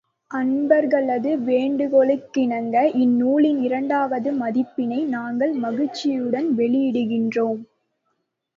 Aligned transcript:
அன்பர்களது 0.31 1.31
வேண்டுகோளுக்கிணங்க 1.47 2.75
இந்நூலின் 2.95 3.61
இரண்டாவது 3.61 4.31
பதிப்பினை 4.39 5.05
நாங்கள் 5.07 5.53
மகிழ்ச்சியுடன் 5.57 6.49
வெளியிடுகின்றோம். 6.57 7.61